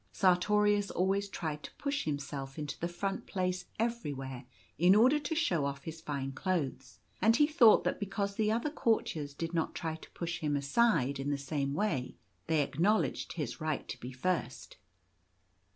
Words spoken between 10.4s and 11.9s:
aside in the same